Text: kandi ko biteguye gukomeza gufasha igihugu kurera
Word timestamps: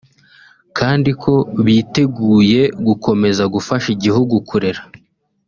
kandi 0.77 1.09
ko 1.21 1.33
biteguye 1.65 2.61
gukomeza 2.87 3.43
gufasha 3.53 3.87
igihugu 3.95 4.35
kurera 4.49 4.81